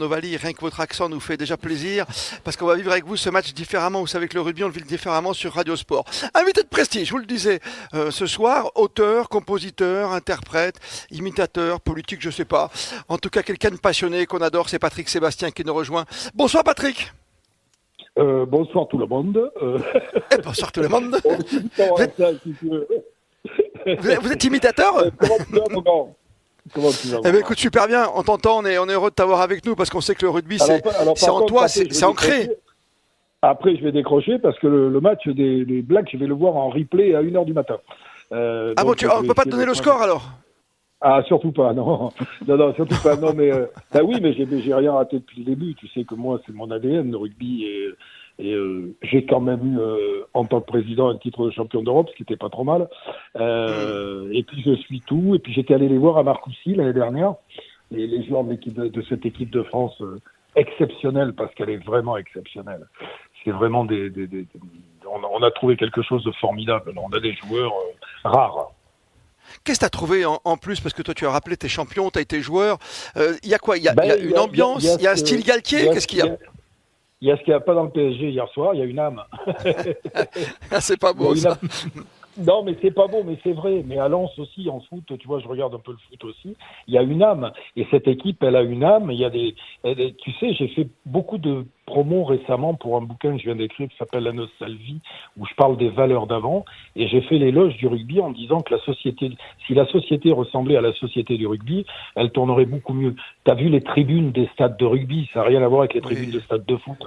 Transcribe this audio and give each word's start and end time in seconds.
Ovalie, 0.00 0.36
rien 0.36 0.52
que 0.52 0.60
votre 0.60 0.80
accent 0.80 1.08
nous 1.08 1.20
fait 1.20 1.36
déjà 1.36 1.56
plaisir 1.56 2.06
parce 2.44 2.56
qu'on 2.56 2.66
va 2.66 2.74
vivre 2.74 2.90
avec 2.90 3.04
vous 3.04 3.16
ce 3.16 3.30
match 3.30 3.52
différemment. 3.54 4.00
Vous 4.00 4.06
savez 4.06 4.28
que 4.28 4.34
le 4.34 4.40
rugby, 4.40 4.64
on 4.64 4.68
le 4.68 4.72
vit 4.72 4.82
différemment 4.82 5.32
sur 5.32 5.52
Radio 5.52 5.76
Sport. 5.76 6.04
Invité 6.34 6.62
de 6.62 6.68
prestige, 6.68 7.08
je 7.08 7.12
vous 7.12 7.18
le 7.18 7.26
disais 7.26 7.60
euh, 7.94 8.10
ce 8.10 8.26
soir, 8.26 8.70
auteur, 8.74 9.28
compositeur, 9.28 10.12
interprète, 10.12 10.76
imitateur, 11.10 11.80
politique, 11.80 12.20
je 12.20 12.30
sais 12.30 12.44
pas. 12.44 12.70
En 13.08 13.18
tout 13.18 13.30
cas, 13.30 13.42
quelqu'un 13.42 13.70
de 13.70 13.76
passionné 13.76 14.26
qu'on 14.26 14.38
adore, 14.40 14.68
c'est 14.68 14.78
Patrick 14.78 15.08
Sébastien 15.08 15.50
qui 15.50 15.64
nous 15.64 15.74
rejoint. 15.74 16.04
Bonsoir 16.34 16.64
Patrick. 16.64 17.12
Euh, 18.18 18.46
bonsoir 18.46 18.88
tout 18.88 18.98
le 18.98 19.06
monde. 19.06 19.50
Euh... 19.62 19.78
Eh, 20.32 20.38
bonsoir 20.42 20.72
tout 20.72 20.80
le 20.80 20.88
monde. 20.88 21.16
vous, 21.24 22.00
êtes... 22.00 22.20
vous, 24.22 24.32
êtes... 24.32 24.44
imitateur 24.44 25.04
Comment 26.74 26.90
tu 26.90 27.08
vas 27.08 27.18
Eh 27.24 27.30
bien, 27.30 27.40
écoute, 27.40 27.58
super 27.58 27.86
bien. 27.86 28.06
On 28.14 28.22
t'entend, 28.22 28.58
on 28.58 28.64
est, 28.64 28.78
on 28.78 28.88
est 28.88 28.94
heureux 28.94 29.10
de 29.10 29.14
t'avoir 29.14 29.40
avec 29.40 29.64
nous 29.64 29.74
parce 29.76 29.90
qu'on 29.90 30.00
sait 30.00 30.14
que 30.14 30.24
le 30.24 30.30
rugby, 30.30 30.58
c'est 30.58 31.30
en 31.30 31.46
toi, 31.46 31.68
c'est 31.68 32.04
ancré. 32.04 32.50
Après, 33.42 33.76
je 33.76 33.84
vais 33.84 33.92
décrocher 33.92 34.38
parce 34.38 34.58
que 34.58 34.66
le, 34.66 35.00
match 35.00 35.28
des, 35.28 35.64
des, 35.64 35.82
Blacks, 35.82 36.08
je 36.12 36.16
vais 36.16 36.26
le 36.26 36.34
voir 36.34 36.56
en 36.56 36.68
replay 36.68 37.14
à 37.14 37.22
1h 37.22 37.44
du 37.44 37.52
matin. 37.52 37.76
Euh, 38.32 38.74
ah 38.76 38.84
bon, 38.84 38.94
tu, 38.94 39.06
on 39.08 39.22
ne 39.22 39.28
peut 39.28 39.34
pas 39.34 39.44
te 39.44 39.50
donner 39.50 39.66
le 39.66 39.74
score 39.74 40.02
alors? 40.02 40.32
Ah, 41.00 41.22
surtout 41.26 41.52
pas, 41.52 41.72
non. 41.72 42.10
Non, 42.48 42.56
non, 42.56 42.74
surtout 42.74 42.96
pas. 43.02 43.16
Non, 43.16 43.32
mais 43.34 43.52
euh, 43.52 43.66
bah 43.92 44.00
oui, 44.02 44.18
mais 44.20 44.32
j'ai 44.32 44.74
rien 44.74 44.92
raté 44.92 45.18
depuis 45.18 45.40
le 45.40 45.44
début. 45.44 45.74
Tu 45.74 45.86
sais 45.88 46.04
que 46.04 46.14
moi, 46.14 46.40
c'est 46.46 46.52
mon 46.52 46.70
ADN, 46.70 47.10
le 47.10 47.16
rugby. 47.16 47.64
Et, 47.64 47.88
et 48.38 48.52
euh, 48.52 48.94
j'ai 49.02 49.24
quand 49.24 49.40
même 49.40 49.74
eu, 49.74 49.78
euh, 49.78 50.24
en 50.34 50.44
tant 50.44 50.60
que 50.60 50.66
président, 50.66 51.08
un 51.08 51.16
titre 51.16 51.46
de 51.46 51.50
champion 51.50 51.82
d'Europe, 51.82 52.08
ce 52.10 52.16
qui 52.16 52.22
n'était 52.22 52.36
pas 52.36 52.50
trop 52.50 52.64
mal. 52.64 52.88
Euh, 53.36 54.28
et 54.32 54.42
puis 54.42 54.62
je 54.62 54.74
suis 54.74 55.00
tout. 55.00 55.34
Et 55.34 55.38
puis 55.38 55.54
j'étais 55.54 55.74
allé 55.74 55.88
les 55.88 55.96
voir 55.96 56.18
à 56.18 56.22
Marcoussis 56.22 56.74
l'année 56.74 56.92
dernière. 56.92 57.34
Et 57.92 58.06
les 58.06 58.26
joueurs 58.26 58.44
de, 58.44 58.54
de, 58.54 58.88
de 58.88 59.02
cette 59.08 59.24
équipe 59.24 59.50
de 59.50 59.62
France 59.62 59.98
euh, 60.02 60.20
exceptionnelle, 60.54 61.32
parce 61.34 61.54
qu'elle 61.54 61.70
est 61.70 61.84
vraiment 61.84 62.16
exceptionnelle. 62.16 62.86
C'est 63.42 63.52
vraiment 63.52 63.84
des, 63.84 64.10
des, 64.10 64.26
des, 64.26 64.46
on, 65.10 65.22
on, 65.24 65.42
a 65.42 65.50
trouvé 65.52 65.76
quelque 65.76 66.02
chose 66.02 66.22
de 66.24 66.32
formidable. 66.32 66.92
On 66.96 67.16
a 67.16 67.20
des 67.20 67.32
joueurs 67.34 67.72
euh, 67.72 68.28
rares. 68.28 68.72
Qu'est-ce 69.64 69.78
que 69.78 69.84
tu 69.84 69.86
as 69.86 69.90
trouvé 69.90 70.26
en, 70.26 70.40
en, 70.44 70.56
plus? 70.56 70.80
Parce 70.80 70.92
que 70.92 71.02
toi, 71.02 71.14
tu 71.14 71.24
as 71.24 71.30
rappelé 71.30 71.56
tes 71.56 71.68
champions, 71.68 72.10
tu 72.10 72.18
as 72.18 72.22
été 72.22 72.42
joueur. 72.42 72.78
Il 73.16 73.48
y 73.48 73.54
a 73.54 73.58
quoi? 73.58 73.78
Il 73.78 73.84
y, 73.84 73.94
ben, 73.94 74.04
y, 74.04 74.10
a 74.10 74.16
une 74.16 74.38
ambiance 74.38 74.82
Il 74.82 75.02
y, 75.02 75.06
a 75.06 75.12
un 75.12 75.16
style 75.16 75.44
Galtier? 75.44 75.88
Qu'est-ce 75.90 76.08
qu'il 76.08 76.18
y 76.18 76.22
a? 76.22 76.36
Il 77.20 77.28
y 77.28 77.30
a 77.30 77.36
ce 77.36 77.42
qu'il 77.42 77.52
n'y 77.52 77.56
a 77.56 77.60
pas 77.60 77.74
dans 77.74 77.84
le 77.84 77.90
PSG 77.90 78.30
hier 78.30 78.48
soir, 78.50 78.74
il 78.74 78.78
y 78.78 78.82
a 78.82 78.86
une 78.86 78.98
âme. 78.98 79.22
Ah, 80.70 80.80
c'est 80.80 81.00
pas 81.00 81.12
beau, 81.12 81.34
ça. 81.34 81.58
Non, 82.38 82.62
mais 82.62 82.76
c'est 82.82 82.90
pas 82.90 83.06
beau, 83.06 83.22
mais 83.24 83.38
c'est 83.42 83.52
vrai. 83.52 83.82
Mais 83.86 83.98
à 83.98 84.08
Lens 84.08 84.38
aussi, 84.38 84.68
en 84.68 84.80
foot, 84.80 85.04
tu 85.18 85.26
vois, 85.26 85.40
je 85.40 85.48
regarde 85.48 85.74
un 85.74 85.78
peu 85.78 85.92
le 85.92 85.98
foot 86.08 86.24
aussi. 86.24 86.56
Il 86.86 86.94
y 86.94 86.98
a 86.98 87.02
une 87.02 87.22
âme. 87.22 87.52
Et 87.76 87.86
cette 87.90 88.08
équipe, 88.08 88.42
elle 88.42 88.56
a 88.56 88.62
une 88.62 88.84
âme. 88.84 89.10
Il 89.10 89.18
y 89.18 89.24
a 89.24 89.30
des, 89.30 89.54
tu 89.84 90.32
sais, 90.32 90.52
j'ai 90.52 90.68
fait 90.68 90.88
beaucoup 91.06 91.38
de 91.38 91.64
promos 91.86 92.24
récemment 92.24 92.74
pour 92.74 92.96
un 92.96 93.00
bouquin 93.00 93.32
que 93.32 93.38
je 93.38 93.44
viens 93.44 93.56
d'écrire 93.56 93.88
qui 93.88 93.96
s'appelle 93.96 94.24
La 94.24 94.32
Nostalgie, 94.32 95.00
où 95.38 95.46
je 95.46 95.54
parle 95.54 95.76
des 95.76 95.88
valeurs 95.88 96.26
d'avant. 96.26 96.64
Et 96.96 97.08
j'ai 97.08 97.22
fait 97.22 97.38
l'éloge 97.38 97.76
du 97.76 97.86
rugby 97.86 98.20
en 98.20 98.30
disant 98.30 98.60
que 98.60 98.74
la 98.74 98.80
société, 98.80 99.30
si 99.66 99.74
la 99.74 99.86
société 99.86 100.32
ressemblait 100.32 100.76
à 100.76 100.80
la 100.80 100.92
société 100.92 101.36
du 101.38 101.46
rugby, 101.46 101.86
elle 102.16 102.30
tournerait 102.30 102.66
beaucoup 102.66 102.92
mieux. 102.92 103.14
T'as 103.44 103.54
vu 103.54 103.68
les 103.68 103.80
tribunes 103.80 104.32
des 104.32 104.48
stades 104.52 104.76
de 104.76 104.84
rugby, 104.84 105.30
ça 105.32 105.40
n'a 105.40 105.46
rien 105.46 105.62
à 105.62 105.68
voir 105.68 105.80
avec 105.80 105.94
les 105.94 106.00
tribunes 106.00 106.30
de 106.30 106.40
stades 106.40 106.66
de 106.66 106.76
foot. 106.76 106.98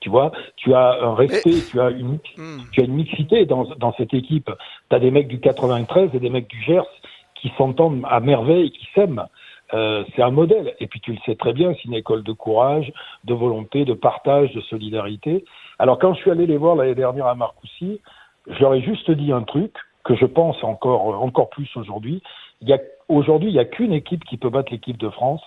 Tu 0.00 0.08
vois, 0.10 0.30
tu 0.56 0.74
as 0.74 1.02
un 1.02 1.14
respect, 1.14 1.66
tu 1.68 1.80
as 1.80 1.90
une, 1.90 2.18
hmm. 2.36 2.62
tu 2.72 2.80
as 2.80 2.84
une 2.84 2.94
mixité 2.94 3.44
dans, 3.46 3.64
dans 3.76 3.92
cette 3.94 4.14
équipe. 4.14 4.50
Tu 4.88 4.96
as 4.96 5.00
des 5.00 5.10
mecs 5.10 5.28
du 5.28 5.40
93 5.40 6.10
et 6.14 6.20
des 6.20 6.30
mecs 6.30 6.48
du 6.48 6.62
Gers 6.62 6.86
qui 7.34 7.52
s'entendent 7.56 8.02
à 8.08 8.20
merveille, 8.20 8.70
qui 8.70 8.86
s'aiment. 8.94 9.26
Euh, 9.74 10.04
c'est 10.14 10.22
un 10.22 10.30
modèle. 10.30 10.74
Et 10.80 10.86
puis 10.86 11.00
tu 11.00 11.12
le 11.12 11.18
sais 11.26 11.34
très 11.34 11.52
bien, 11.52 11.74
c'est 11.74 11.84
une 11.84 11.94
école 11.94 12.22
de 12.22 12.32
courage, 12.32 12.92
de 13.24 13.34
volonté, 13.34 13.84
de 13.84 13.94
partage, 13.94 14.52
de 14.54 14.60
solidarité. 14.62 15.44
Alors 15.78 15.98
quand 15.98 16.14
je 16.14 16.20
suis 16.20 16.30
allé 16.30 16.46
les 16.46 16.56
voir 16.56 16.74
l'année 16.74 16.94
dernière 16.94 17.26
à 17.26 17.34
Marcoussis, 17.34 18.00
j'aurais 18.46 18.80
juste 18.80 19.10
dit 19.10 19.32
un 19.32 19.42
truc 19.42 19.74
que 20.04 20.16
je 20.16 20.24
pense 20.24 20.62
encore 20.64 21.22
encore 21.22 21.50
plus 21.50 21.68
aujourd'hui. 21.76 22.22
A 22.68 22.78
aujourd'hui 23.08 23.50
il 23.50 23.54
n'y 23.54 23.58
a 23.58 23.64
qu'une 23.64 23.92
équipe 23.92 24.24
qui 24.24 24.36
peut 24.36 24.50
battre 24.50 24.72
l'équipe 24.72 24.96
de 24.96 25.10
France, 25.10 25.42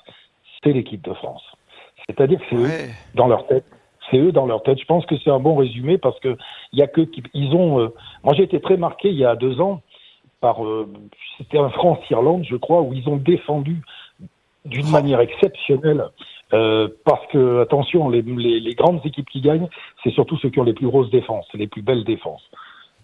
c'est 0.63 0.71
l'équipe 0.71 1.03
de 1.03 1.13
France. 1.13 1.43
C'est-à-dire 2.05 2.39
que 2.39 2.45
c'est 2.49 2.55
eux 2.55 2.89
dans 3.15 3.27
leur 3.27 3.47
tête 3.47 3.65
c'est 4.09 4.17
eux 4.17 4.31
dans 4.31 4.45
leur 4.45 4.61
tête. 4.63 4.79
Je 4.79 4.85
pense 4.85 5.05
que 5.05 5.15
c'est 5.23 5.29
un 5.29 5.39
bon 5.39 5.55
résumé 5.55 5.97
parce 5.97 6.19
que 6.19 6.37
il 6.73 6.79
y 6.79 6.81
a 6.81 6.87
que 6.87 7.01
ils 7.33 7.55
ont. 7.55 7.79
Euh, 7.79 7.93
moi, 8.23 8.33
j'ai 8.35 8.43
été 8.43 8.59
très 8.59 8.77
marqué 8.77 9.09
il 9.09 9.17
y 9.17 9.25
a 9.25 9.35
deux 9.35 9.61
ans 9.61 9.81
par 10.41 10.65
euh, 10.65 10.91
c'était 11.37 11.59
un 11.59 11.69
France-Irlande, 11.69 12.43
je 12.49 12.55
crois, 12.55 12.81
où 12.81 12.93
ils 12.93 13.07
ont 13.07 13.17
défendu 13.17 13.81
d'une 14.65 14.89
manière 14.89 15.19
exceptionnelle. 15.19 16.05
Euh, 16.53 16.89
parce 17.05 17.25
que 17.27 17.61
attention, 17.61 18.09
les, 18.09 18.21
les, 18.21 18.59
les, 18.59 18.75
grandes 18.75 18.99
équipes 19.05 19.29
qui 19.29 19.39
gagnent, 19.39 19.69
c'est 20.03 20.11
surtout 20.11 20.37
ceux 20.37 20.49
qui 20.49 20.59
ont 20.59 20.65
les 20.65 20.73
plus 20.73 20.87
grosses 20.87 21.09
défenses, 21.09 21.47
les 21.53 21.67
plus 21.67 21.81
belles 21.81 22.03
défenses. 22.03 22.43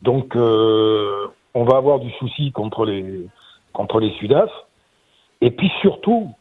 Donc, 0.01 0.35
euh, 0.35 1.27
on 1.53 1.63
va 1.63 1.77
avoir 1.77 1.99
du 1.99 2.11
souci 2.11 2.51
contre 2.51 2.85
les 2.85 3.25
contre 3.71 3.99
les 3.99 4.11
Sudaf. 4.17 4.49
Et 5.39 5.51
puis 5.51 5.71
surtout, 5.81 6.31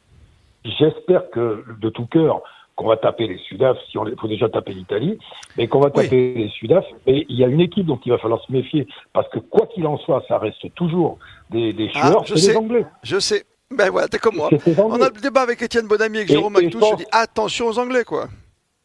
j'espère 0.64 1.30
que 1.30 1.64
de 1.80 1.88
tout 1.90 2.06
cœur, 2.06 2.42
qu'on 2.74 2.88
va 2.88 2.96
taper 2.96 3.26
les 3.26 3.38
Sudaf, 3.38 3.76
si 3.90 3.98
on 3.98 4.04
faut 4.16 4.28
déjà 4.28 4.48
taper 4.48 4.72
l'Italie, 4.72 5.18
mais 5.56 5.66
qu'on 5.68 5.80
va 5.80 5.90
taper 5.90 6.34
les 6.34 6.48
Sudaf. 6.48 6.84
Mais 7.06 7.24
il 7.28 7.36
y 7.36 7.44
a 7.44 7.48
une 7.48 7.60
équipe 7.60 7.86
dont 7.86 8.00
il 8.04 8.10
va 8.10 8.18
falloir 8.18 8.42
se 8.42 8.52
méfier, 8.52 8.86
parce 9.12 9.28
que 9.28 9.38
quoi 9.38 9.66
qu'il 9.66 9.86
en 9.86 9.96
soit, 9.98 10.24
ça 10.28 10.38
reste 10.38 10.74
toujours 10.74 11.18
des, 11.50 11.72
des 11.72 11.90
ah, 11.94 12.08
joueurs, 12.08 12.26
c'est 12.26 12.34
les 12.34 12.56
Anglais. 12.56 12.86
Je 13.02 13.18
sais. 13.18 13.44
Ben 13.74 13.90
voilà, 13.90 14.08
t'es 14.08 14.18
comme 14.18 14.36
moi. 14.36 14.48
On 14.78 15.00
a 15.00 15.08
le 15.08 15.20
débat 15.20 15.42
avec 15.42 15.60
Étienne 15.60 15.88
Bonamy 15.88 16.18
et 16.18 16.20
avec 16.20 16.30
Jérôme 16.30 16.56
Actou, 16.56 16.80
je, 16.80 16.96
dis 16.96 17.06
attention 17.10 17.66
aux 17.66 17.78
Anglais, 17.78 18.04
quoi. 18.04 18.26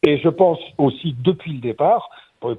Et 0.02 0.18
je 0.18 0.28
pense 0.28 0.58
aussi 0.78 1.14
depuis 1.22 1.52
le 1.52 1.60
départ, 1.60 2.10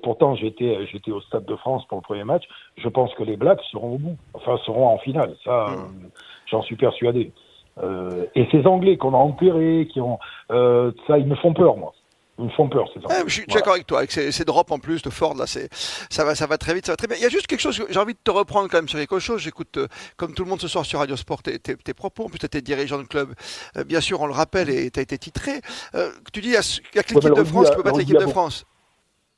pourtant 0.01 0.35
j'étais 0.35 0.87
j'étais 0.87 1.11
au 1.11 1.19
Stade 1.21 1.45
de 1.45 1.55
France 1.57 1.85
pour 1.89 1.97
le 1.97 2.03
premier 2.03 2.23
match, 2.23 2.43
je 2.77 2.87
pense 2.87 3.13
que 3.15 3.23
les 3.23 3.35
Blacks 3.35 3.61
seront 3.71 3.95
au 3.95 3.97
bout, 3.97 4.17
enfin 4.33 4.57
seront 4.65 4.87
en 4.87 4.97
finale, 4.99 5.35
ça 5.43 5.67
hmm. 5.67 6.09
j'en 6.49 6.61
suis 6.61 6.77
persuadé. 6.77 7.33
Euh, 7.81 8.25
et 8.35 8.47
ces 8.51 8.65
Anglais 8.67 8.97
qu'on 8.97 9.13
a 9.13 9.17
enterrés, 9.17 9.87
qui 9.91 9.99
ont 9.99 10.19
euh, 10.51 10.91
ça, 11.07 11.17
ils 11.17 11.25
me 11.25 11.35
font 11.35 11.53
peur, 11.53 11.75
moi. 11.75 11.93
Ils 12.39 12.45
me 12.45 12.49
font 12.49 12.67
peur, 12.67 12.89
ces 12.93 12.99
Anglais. 12.99 13.23
je 13.27 13.33
suis 13.33 13.45
d'accord 13.45 13.73
avec 13.73 13.85
toi, 13.85 13.99
avec 13.99 14.11
ces, 14.11 14.31
ces, 14.31 14.43
drops 14.43 14.71
en 14.71 14.79
plus 14.79 15.03
de 15.03 15.11
Ford, 15.11 15.35
là, 15.35 15.45
c'est, 15.45 15.69
ça 16.09 16.25
va, 16.25 16.33
ça 16.33 16.47
va 16.47 16.57
très 16.57 16.73
vite, 16.73 16.87
ça 16.87 16.93
va 16.93 16.95
très 16.95 17.07
bien. 17.07 17.15
Il 17.17 17.21
y 17.21 17.25
a 17.27 17.29
juste 17.29 17.45
quelque 17.45 17.59
chose, 17.59 17.79
j'ai 17.87 17.99
envie 17.99 18.13
de 18.13 18.19
te 18.23 18.31
reprendre 18.31 18.67
quand 18.69 18.77
même 18.77 18.89
sur 18.89 18.97
quelque 18.97 19.19
chose. 19.19 19.39
J'écoute, 19.41 19.77
euh, 19.77 19.87
comme 20.17 20.33
tout 20.33 20.43
le 20.43 20.49
monde 20.49 20.59
ce 20.59 20.67
soir 20.67 20.83
sur 20.83 20.97
Radio 20.99 21.15
Sport, 21.15 21.43
tes, 21.43 21.59
tes, 21.59 21.75
tes 21.75 21.93
propos. 21.93 22.25
En 22.25 22.29
plus, 22.29 22.39
tu 22.39 22.47
étais 22.47 22.61
dirigeant 22.61 22.97
de 22.97 23.03
club. 23.03 23.33
Euh, 23.77 23.83
bien 23.83 24.01
sûr, 24.01 24.19
on 24.21 24.25
le 24.25 24.33
rappelle, 24.33 24.71
et 24.71 24.89
tu 24.89 24.99
as 24.99 25.03
été 25.03 25.17
titré. 25.19 25.61
Euh, 25.93 26.09
tu 26.33 26.41
dis, 26.41 26.47
il 26.49 26.53
y 26.53 26.57
a, 26.57 26.79
y 26.95 26.99
a 26.99 27.03
que 27.03 27.13
l'équipe 27.13 27.35
de 27.35 27.43
France 27.43 27.69
qui 27.69 27.75
peut 27.75 27.83
battre 27.83 27.99
l'équipe 27.99 28.17
de 28.17 28.27
France? 28.27 28.65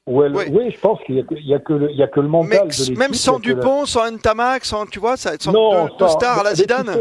Ouais, 0.07 0.29
oui. 0.29 0.45
oui, 0.51 0.71
je 0.71 0.79
pense 0.79 0.99
qu'il 1.03 1.15
n'y 1.15 1.21
a, 1.21 1.55
a, 1.55 1.59
que 1.59 1.73
le, 1.73 1.91
il 1.91 1.97
y 1.97 2.03
a 2.03 2.07
que 2.07 2.19
le 2.19 2.27
mental. 2.27 2.67
Mais, 2.67 2.93
de 2.93 2.97
même 2.97 3.13
sans 3.13 3.39
Dupont, 3.39 3.85
sans 3.85 4.09
Ntamak, 4.09 4.63
sans, 4.63 4.85
tu 4.85 4.99
vois, 4.99 5.17
sans 5.17 5.51
non, 5.51 5.89
stars 6.07 6.39
à 6.39 6.43
la 6.43 6.53
Zidane. 6.53 6.95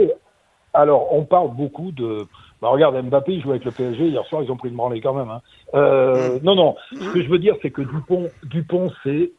Alors, 0.72 1.12
on 1.12 1.24
parle 1.24 1.54
beaucoup 1.54 1.92
de. 1.92 2.26
Bah, 2.60 2.68
regarde, 2.68 3.00
Mbappé, 3.02 3.34
il 3.34 3.42
joue 3.42 3.50
avec 3.50 3.64
le 3.64 3.70
PSG. 3.70 4.08
Hier 4.08 4.24
soir, 4.26 4.42
ils 4.42 4.50
ont 4.50 4.56
pris 4.56 4.68
une 4.68 4.76
branlée 4.76 5.00
quand 5.00 5.14
même. 5.14 5.30
Hein. 5.30 5.42
Euh, 5.74 6.38
mm. 6.38 6.42
Non, 6.44 6.54
non. 6.54 6.76
Ce 6.92 7.12
que 7.12 7.22
je 7.22 7.28
veux 7.28 7.38
dire, 7.38 7.56
c'est 7.62 7.70
que 7.70 7.82
Dupont, 7.82 8.28
Dupont 8.44 8.90
c'est 9.02 9.32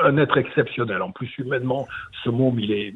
un 0.00 0.16
être 0.18 0.36
exceptionnel. 0.36 1.02
En 1.02 1.12
plus, 1.12 1.30
humainement, 1.38 1.86
ce 2.24 2.30
môme, 2.30 2.58
il 2.58 2.72
est, 2.72 2.92